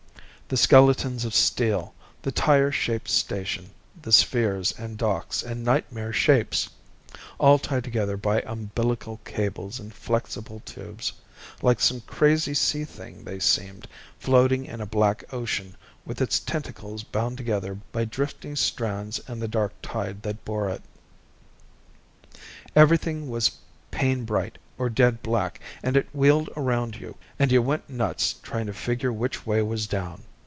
[0.51, 3.69] The skeletons of steel, the tire shaped station,
[4.01, 6.67] the spheres and docks and nightmare shapes
[7.39, 11.13] all tied together by umbilical cables and flexible tubes.
[11.61, 13.87] Like some crazy sea thing they seemed,
[14.19, 19.47] floating in a black ocean with its tentacles bound together by drifting strands in the
[19.47, 20.81] dark tide that bore it.
[22.75, 23.55] Everything was
[23.89, 28.65] pain bright or dead black, and it wheeled around you, and you went nuts trying
[28.65, 30.23] to figure which way was down.